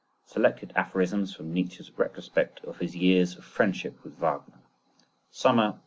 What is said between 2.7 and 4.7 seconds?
HIS YEARS OF FRIENDSHIP WITH WAGNER.